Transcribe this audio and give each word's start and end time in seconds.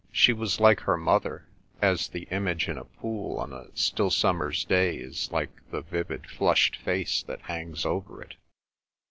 She 0.11 0.33
was 0.33 0.59
like 0.59 0.79
her 0.79 0.97
mother, 0.97 1.45
as 1.79 2.07
the 2.07 2.23
image 2.31 2.67
in 2.67 2.75
a 2.79 2.85
pool 2.85 3.37
on 3.37 3.53
a 3.53 3.67
still 3.75 4.09
summer's 4.09 4.65
day 4.65 4.95
is 4.97 5.31
like 5.31 5.51
the 5.69 5.81
vivid 5.81 6.27
flushed 6.27 6.75
face 6.77 7.21
that 7.27 7.41
hangs 7.43 7.85
over 7.85 8.19
it. 8.23 8.33